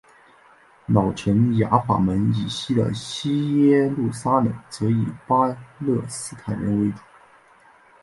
[0.87, 6.97] 老城雅法门以西的西耶路撒冷则以巴勒斯坦人为主。